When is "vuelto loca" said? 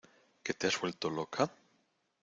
0.81-1.43